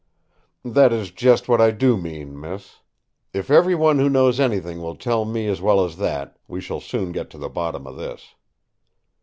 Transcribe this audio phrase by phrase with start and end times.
[0.65, 2.77] "That is just what I do mean, miss.
[3.33, 6.81] If every one who knows anything will tell me as well as that, we shall
[6.81, 8.33] soon get to the bottom of this."